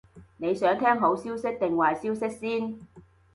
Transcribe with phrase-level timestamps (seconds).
[0.37, 2.79] 你想聽好消息定壞消息先？